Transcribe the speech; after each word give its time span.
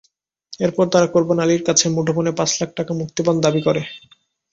এরপর 0.59 0.85
তারা 0.89 1.07
কোরবান 1.07 1.39
আলীর 1.39 1.63
কাছে 1.63 1.85
মুঠোফোনে 1.89 2.31
পাঁচ 2.39 2.51
লাখ 2.59 2.69
টাকা 2.75 2.91
মুক্তিপণ 2.99 3.35
দাবি 3.45 3.61
করে। 3.67 3.81